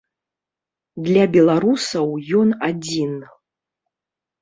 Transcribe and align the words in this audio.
Для 1.09 1.27
беларусаў 1.37 2.07
ён 2.41 2.57
адзін. 2.71 3.13